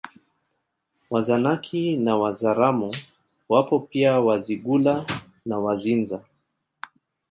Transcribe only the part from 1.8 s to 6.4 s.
na Wazaramo wapo pia Wazigula na Wazinza